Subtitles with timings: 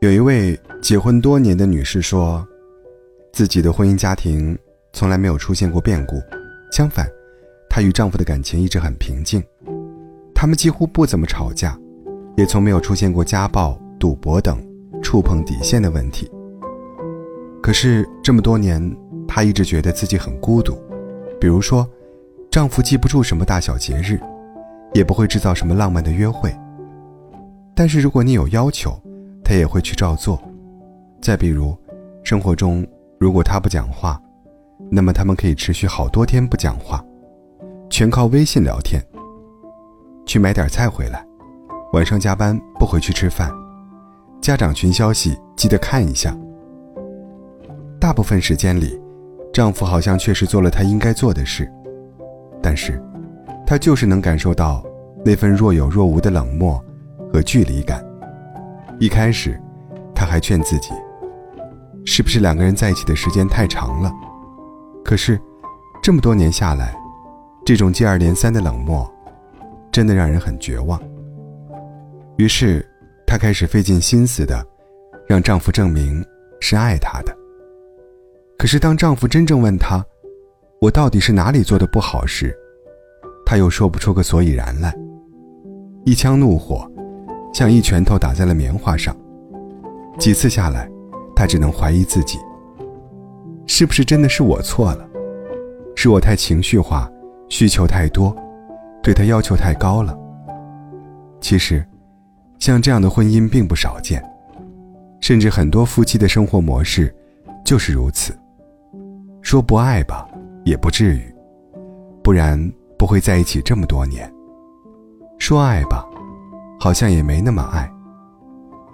[0.00, 2.42] 有一位结婚多年的女士说，
[3.34, 4.58] 自己的婚姻家庭
[4.94, 6.16] 从来没有出现过变故，
[6.72, 7.06] 相反，
[7.68, 9.44] 她与丈夫的感情一直很平静，
[10.34, 11.78] 他们几乎不怎么吵架，
[12.34, 14.58] 也从没有出现过家暴、赌博等
[15.02, 16.30] 触碰底线的问题。
[17.62, 18.80] 可是这么多年，
[19.28, 20.82] 她一直觉得自己很孤独，
[21.38, 21.86] 比如说，
[22.50, 24.18] 丈夫记不住什么大小节日，
[24.94, 26.50] 也不会制造什么浪漫的约会。
[27.74, 28.98] 但是如果你有要求，
[29.50, 30.40] 他也会去照做。
[31.20, 31.76] 再比如，
[32.22, 32.86] 生活中
[33.18, 34.16] 如果他不讲话，
[34.88, 37.04] 那么他们可以持续好多天不讲话，
[37.90, 39.04] 全靠微信聊天。
[40.24, 41.26] 去买点菜回来，
[41.94, 43.50] 晚上加班不回去吃饭，
[44.40, 46.32] 家长群消息记得看一下。
[47.98, 49.02] 大部分时间里，
[49.52, 51.68] 丈夫好像确实做了他应该做的事，
[52.62, 53.02] 但是，
[53.66, 54.80] 他就是能感受到
[55.24, 56.80] 那份若有若无的冷漠
[57.32, 58.00] 和距离感。
[59.00, 59.58] 一开始，
[60.14, 60.90] 他还劝自己，
[62.04, 64.12] 是不是两个人在一起的时间太长了？
[65.02, 65.40] 可是，
[66.02, 66.94] 这么多年下来，
[67.64, 69.10] 这种接二连三的冷漠，
[69.90, 71.00] 真的让人很绝望。
[72.36, 72.86] 于是，
[73.26, 74.62] 她开始费尽心思的，
[75.26, 76.22] 让丈夫证明
[76.60, 77.34] 是爱她的。
[78.58, 80.04] 可是，当丈夫真正问她，
[80.78, 82.54] 我到底是哪里做的不好时，
[83.46, 84.94] 她又说不出个所以然来，
[86.04, 86.86] 一腔怒火。
[87.52, 89.14] 像一拳头打在了棉花上。
[90.18, 90.88] 几次下来，
[91.34, 92.38] 他只能怀疑自己：
[93.66, 95.08] 是不是真的是我错了？
[95.96, 97.10] 是我太情绪化，
[97.48, 98.34] 需求太多，
[99.02, 100.16] 对他要求太高了。
[101.40, 101.84] 其实，
[102.58, 104.22] 像这样的婚姻并不少见，
[105.20, 107.14] 甚至很多夫妻的生活模式
[107.64, 108.36] 就是如此。
[109.42, 110.28] 说不爱吧，
[110.64, 111.34] 也不至于，
[112.22, 114.30] 不然不会在一起这么多年。
[115.38, 116.06] 说爱吧。
[116.80, 117.88] 好像也没那么爱。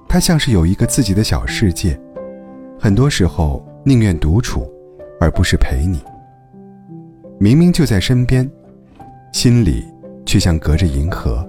[0.09, 1.98] 他像是有一个自己的小世界，
[2.79, 4.69] 很多时候宁愿独处，
[5.20, 6.03] 而不是陪你。
[7.39, 8.51] 明明就在身边，
[9.33, 9.85] 心里
[10.24, 11.48] 却像隔着银河。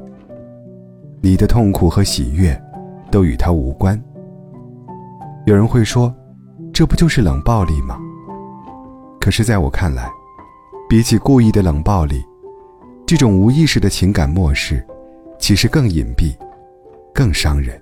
[1.21, 2.59] 你的痛苦和喜悦，
[3.09, 3.99] 都与他无关。
[5.45, 6.13] 有人会说，
[6.71, 7.97] 这不就是冷暴力吗？
[9.19, 10.09] 可是在我看来，
[10.87, 12.23] 比起故意的冷暴力，
[13.05, 14.85] 这种无意识的情感漠视。
[15.39, 16.35] 其实更隐蔽，
[17.13, 17.81] 更伤人。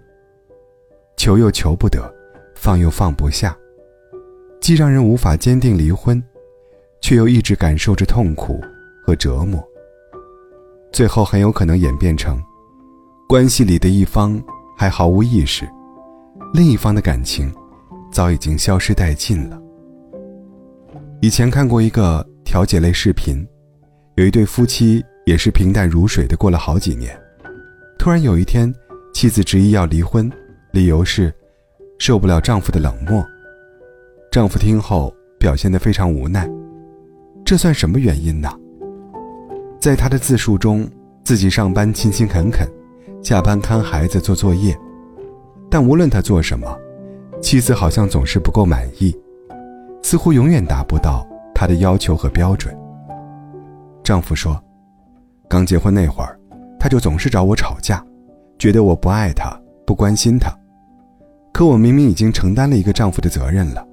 [1.18, 2.14] 求又求不得，
[2.56, 3.56] 放又放不下，
[4.60, 6.22] 既让人无法坚定离婚，
[7.02, 8.60] 却又一直感受着痛苦
[9.06, 9.64] 和折磨。
[10.92, 12.42] 最后很有可能演变成，
[13.28, 14.42] 关系里的一方
[14.78, 15.68] 还毫无意识，
[16.54, 17.54] 另一方的感情
[18.12, 19.62] 早已经消失殆尽了。
[21.22, 23.46] 以前看过一个调解类视频，
[24.16, 27.20] 有一对夫妻也是平淡如水的过了好几年。
[27.98, 28.74] 突然有一天，
[29.14, 30.32] 妻子执意要离婚，
[30.72, 31.34] 理由是
[31.98, 33.26] 受不了丈夫的冷漠。
[34.32, 36.50] 丈夫听后表现得非常无奈，
[37.44, 38.50] 这算什么原因呢？
[39.80, 40.88] 在他的自述中，
[41.24, 42.68] 自己上班勤勤恳恳，
[43.24, 44.78] 下班看孩子做作业，
[45.70, 46.78] 但无论他做什么，
[47.42, 49.16] 妻子好像总是不够满意，
[50.04, 52.76] 似乎永远达不到他的要求和标准。
[54.04, 54.62] 丈夫说
[55.50, 56.35] ：“刚结婚那会儿。”
[56.86, 58.06] 他就总是找我吵架，
[58.60, 60.56] 觉得我不爱他，不关心他。
[61.52, 63.84] 可我明明已经承担了一个丈夫的责任了，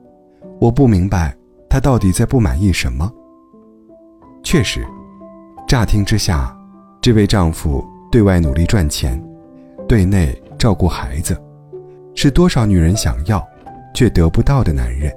[0.61, 1.35] 我不明白
[1.71, 3.11] 他到底在不满意什么。
[4.45, 4.87] 确实，
[5.67, 6.55] 乍听之下，
[7.01, 9.19] 这位丈夫对外努力赚钱，
[9.89, 11.35] 对内照顾孩子，
[12.15, 13.43] 是多少女人想要
[13.95, 15.11] 却得不到的男人。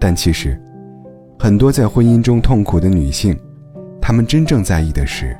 [0.00, 0.60] 但其实，
[1.38, 3.38] 很多在婚姻中痛苦的女性，
[4.02, 5.38] 她们真正在意的是。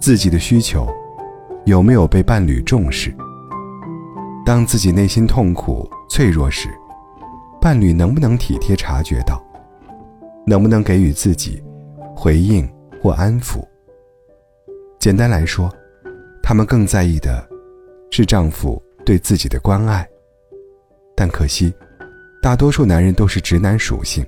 [0.00, 0.88] 自己的需求
[1.64, 3.14] 有没有被伴侣重视？
[4.46, 6.68] 当自己内心痛苦、脆弱时，
[7.60, 9.42] 伴侣能不能体贴察觉到？
[10.46, 11.62] 能不能给予自己
[12.16, 12.66] 回应
[13.02, 13.62] 或安抚？
[14.98, 15.70] 简单来说，
[16.42, 17.46] 他们更在意的
[18.10, 20.08] 是丈夫对自己的关爱。
[21.14, 21.74] 但可惜，
[22.40, 24.24] 大多数男人都是直男属性，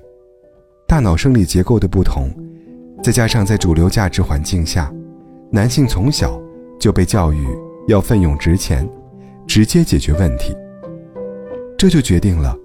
[0.87, 2.29] 大脑生理结构的不同，
[3.01, 4.93] 再加上在主流价值环境下。
[5.53, 6.41] 男性从小
[6.79, 7.45] 就被教育
[7.89, 8.89] 要奋勇直前，
[9.45, 10.55] 直接解决问题。
[11.77, 12.55] 这就决定了，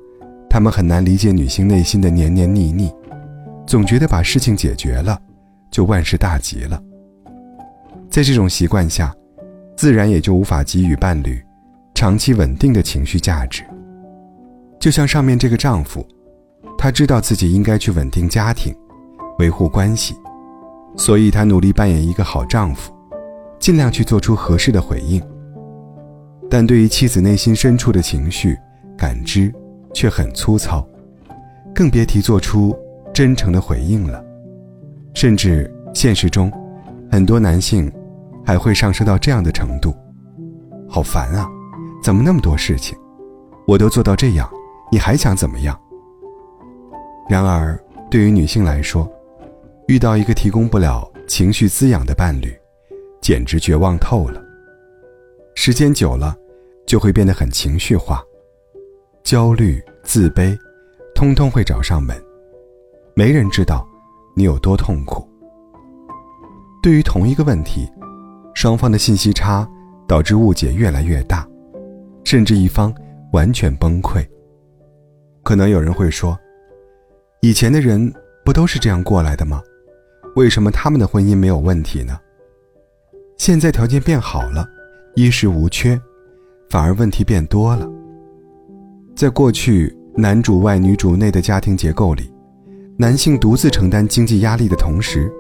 [0.49, 2.95] 他们很难理解女性内心的黏黏腻腻，
[3.67, 5.21] 总觉得把事情解决了，
[5.69, 6.81] 就万事大吉了。
[8.09, 9.13] 在这种习惯下，
[9.77, 11.43] 自然也就无法给予伴侣
[11.93, 13.65] 长期稳定的情绪价值。
[14.79, 16.07] 就像上面这个丈夫，
[16.79, 18.73] 他知道自己应该去稳定家庭，
[19.41, 20.15] 维护关系。
[20.97, 22.93] 所以，他努力扮演一个好丈夫，
[23.59, 25.23] 尽量去做出合适的回应。
[26.49, 28.57] 但对于妻子内心深处的情绪
[28.97, 29.53] 感知
[29.93, 30.87] 却很粗糙，
[31.75, 32.77] 更别提做出
[33.13, 34.25] 真诚的回应了。
[35.13, 36.51] 甚至现实中，
[37.11, 37.93] 很多男性
[38.45, 39.95] 还会上升到这样的程度：
[40.89, 41.49] 好烦啊，
[42.03, 42.97] 怎么那么多事情？
[43.67, 44.49] 我都做到这样，
[44.93, 45.79] 你还想怎么样？
[47.29, 47.79] 然而，
[48.09, 49.11] 对于女性来说，
[49.89, 52.53] 遇到一个提供不了情绪滋养的伴侣，
[53.21, 54.43] 简直绝望透了。
[55.55, 56.37] 时间久了，
[56.87, 58.21] 就会变得很情绪化，
[59.23, 60.59] 焦虑、自卑，
[61.15, 62.21] 通通会找上门。
[63.15, 63.87] 没人知道
[64.35, 65.27] 你有多痛苦。
[66.83, 67.89] 对于同一个问题，
[68.55, 69.69] 双方的信息差
[70.09, 71.49] 导致误解越来越大，
[72.25, 72.93] 甚至一方
[73.33, 74.27] 完全崩溃。
[75.45, 76.37] 可能有人会说。
[77.41, 78.13] 以前的人
[78.45, 79.63] 不都是这样过来的吗？
[80.37, 82.19] 为什么他们的婚姻没有问题呢？
[83.39, 84.69] 现在条件变好了，
[85.15, 85.99] 衣食无缺，
[86.69, 87.89] 反而问题变多了。
[89.15, 92.31] 在过去男主外女主内的家庭结构里，
[92.99, 95.33] 男性独自承担经济压力的同时，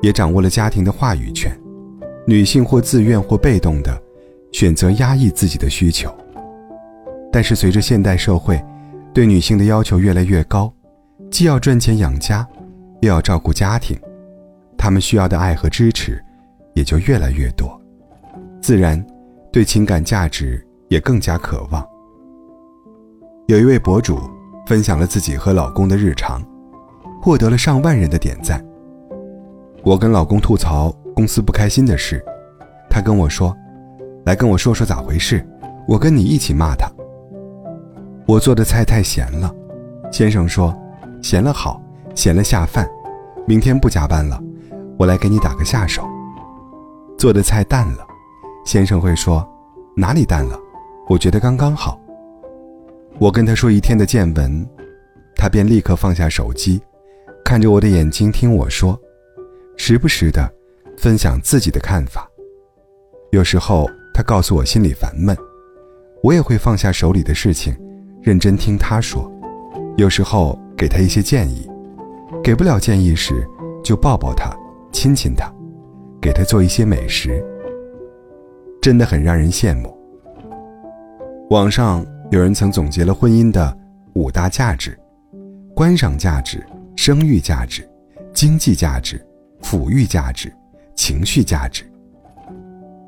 [0.00, 1.52] 也掌握了家庭的话语权；
[2.26, 3.96] 女性或自愿或被动的
[4.50, 6.12] 选择压抑自己的需求。
[7.30, 8.60] 但是随着现代社会
[9.14, 10.72] 对女性的要求越来越高。
[11.30, 12.46] 既要赚钱养家，
[13.00, 13.96] 又要照顾家庭，
[14.82, 16.20] 他们需要的爱和支持
[16.74, 17.80] 也就越来越多，
[18.60, 19.00] 自然
[19.52, 21.86] 对情感价值也更加渴望。
[23.46, 24.18] 有一位博主
[24.66, 26.42] 分享了自己和老公的日常，
[27.22, 28.60] 获得了上万人的点赞。
[29.84, 32.20] 我跟老公吐槽公司不开心的事，
[32.90, 33.56] 他跟我说
[34.26, 35.46] ：“来跟我说说咋回事，
[35.86, 36.90] 我跟你一起骂他。”
[38.26, 39.54] 我做的菜太咸了，
[40.10, 40.76] 先生说。
[41.22, 41.80] 咸了好，
[42.16, 42.84] 咸了下饭，
[43.46, 44.42] 明天不加班了，
[45.02, 46.08] 我来给你打个下手。
[47.18, 48.06] 做的菜淡了，
[48.64, 49.44] 先生会说
[49.96, 50.56] 哪里淡了？
[51.08, 52.00] 我觉得刚刚好。
[53.18, 54.64] 我跟他说一天的见闻，
[55.34, 56.80] 他便立刻放下手机，
[57.44, 58.96] 看着我的眼睛听我说，
[59.76, 60.48] 时不时的
[60.96, 62.30] 分享自己的看法。
[63.32, 65.36] 有时候他告诉我心里烦闷，
[66.22, 67.76] 我也会放下手里的事情，
[68.22, 69.28] 认真听他说。
[69.96, 70.56] 有时候。
[70.74, 71.70] 给他一些建议，
[72.42, 73.46] 给不了建议时，
[73.84, 74.50] 就抱抱他，
[74.92, 75.52] 亲亲他，
[76.20, 77.42] 给他做一些美食，
[78.80, 79.96] 真的很让人羡慕。
[81.50, 83.76] 网上有人曾总结了婚姻的
[84.14, 84.98] 五大价值：
[85.74, 87.88] 观赏价值、生育价值、
[88.32, 89.20] 经济价值、
[89.62, 90.52] 抚育价值、
[90.94, 91.84] 情绪价值。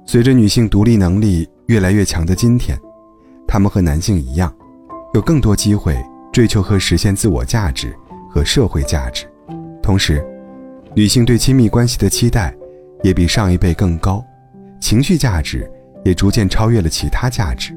[0.07, 2.79] 随着女性独立能力越来越强的今天，
[3.47, 4.53] 她们和男性一样，
[5.13, 5.97] 有更多机会。
[6.33, 7.95] 追求和实现自我价值
[8.29, 9.25] 和社会价值，
[9.81, 10.21] 同时，
[10.97, 12.55] 女性对亲密关系的期待
[13.03, 14.25] 也比上一辈更高，
[14.81, 15.69] 情绪价值
[16.05, 17.77] 也逐渐超越了其他价值。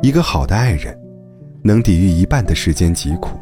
[0.00, 0.96] 一个好的爱人，
[1.60, 3.36] 能抵御一半的世间疾苦。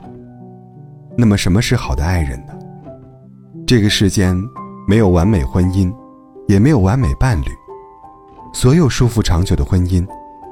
[1.19, 2.55] 那么，什么是好的爱人呢？
[3.67, 4.35] 这个世间
[4.89, 5.95] 没有完美婚姻，
[6.49, 7.51] 也没有完美伴侣，
[8.55, 10.07] 所有束缚长久的婚姻，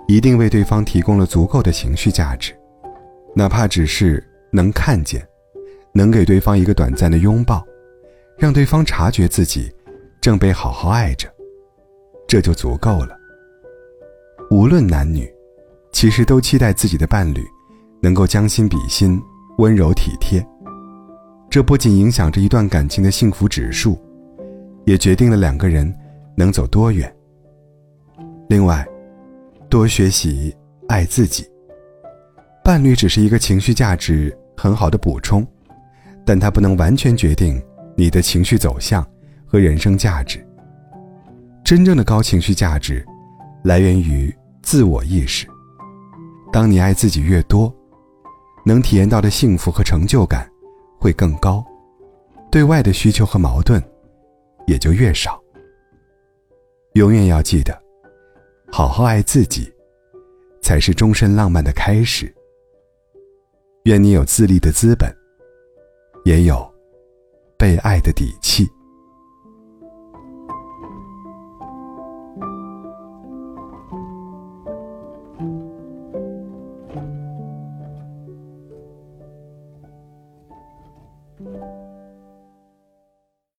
[0.07, 2.53] 一定为对方提供了足够的情绪价值。
[3.35, 5.27] 哪怕只是能看见，
[5.95, 7.65] 能给对方一个短暂的拥抱，
[8.39, 9.71] 让对方察觉自己
[10.21, 11.29] 正被好好爱着，
[12.29, 13.19] 这就足够了。
[14.49, 15.29] 无论男女，
[15.93, 17.45] 其实都期待自己的伴侣
[18.01, 19.21] 能够将心比心、
[19.59, 20.45] 温柔体贴。
[21.51, 23.99] 这不仅影响着一段感情的幸福指数，
[24.85, 25.93] 也决定了两个人
[26.37, 27.13] 能走多远。
[28.49, 28.87] 另外，
[29.69, 30.55] 多学习
[30.87, 31.45] 爱自己。
[32.63, 35.45] 伴侣只是一个情绪价值很好的补充，
[36.25, 37.61] 但它不能完全决定
[37.99, 39.05] 你的情绪走向
[39.45, 40.39] 和人生价值。
[41.65, 43.05] 真正的高情绪价值，
[43.65, 45.49] 来源于自我意识。
[46.53, 47.75] 当你爱自己越多，
[48.65, 50.49] 能体验到的幸福和成就感
[50.97, 51.65] 会更高，
[52.53, 53.83] 对外的需求和矛盾
[54.69, 55.43] 也就越少。
[56.93, 57.77] 永远要记得，
[58.71, 59.73] 好好爱自己，
[60.63, 62.33] 才是终身浪漫的开始。
[63.87, 65.13] 愿你有自立的资本，
[66.25, 66.65] 也有
[67.59, 68.78] 被爱的底气。